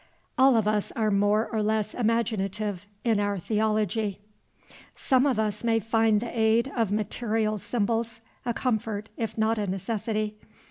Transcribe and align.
All 0.35 0.55
of 0.57 0.67
us 0.67 0.91
are 0.93 1.11
more 1.11 1.47
or 1.51 1.61
less 1.61 1.93
imaginative 1.93 2.87
in 3.03 3.19
our 3.19 3.37
theology. 3.37 4.19
Some 4.95 5.27
of 5.27 5.37
us 5.37 5.63
may 5.63 5.79
find 5.79 6.19
the 6.21 6.39
aid 6.39 6.71
of 6.75 6.91
material 6.91 7.59
symbols 7.59 8.19
a 8.43 8.51
comfort, 8.51 9.09
if 9.15 9.37
not 9.37 9.59
a 9.59 9.67
necessity. 9.67 10.39